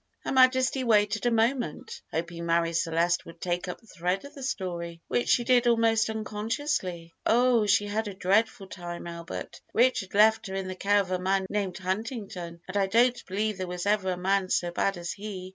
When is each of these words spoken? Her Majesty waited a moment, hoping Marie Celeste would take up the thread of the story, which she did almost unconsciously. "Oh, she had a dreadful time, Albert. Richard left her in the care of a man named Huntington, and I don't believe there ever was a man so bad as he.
Her 0.21 0.31
Majesty 0.31 0.83
waited 0.83 1.27
a 1.27 1.31
moment, 1.31 2.01
hoping 2.11 2.47
Marie 2.47 2.73
Celeste 2.73 3.23
would 3.27 3.39
take 3.39 3.67
up 3.67 3.79
the 3.79 3.85
thread 3.85 4.25
of 4.25 4.33
the 4.33 4.41
story, 4.41 4.99
which 5.07 5.29
she 5.29 5.43
did 5.43 5.67
almost 5.67 6.09
unconsciously. 6.09 7.13
"Oh, 7.23 7.67
she 7.67 7.85
had 7.85 8.07
a 8.07 8.15
dreadful 8.15 8.65
time, 8.65 9.05
Albert. 9.05 9.61
Richard 9.75 10.15
left 10.15 10.47
her 10.47 10.55
in 10.55 10.67
the 10.67 10.73
care 10.75 11.01
of 11.01 11.11
a 11.11 11.19
man 11.19 11.45
named 11.51 11.77
Huntington, 11.77 12.61
and 12.67 12.77
I 12.77 12.87
don't 12.87 13.23
believe 13.27 13.57
there 13.57 13.65
ever 13.65 13.67
was 13.69 13.85
a 13.85 14.17
man 14.17 14.49
so 14.49 14.71
bad 14.71 14.97
as 14.97 15.11
he. 15.11 15.49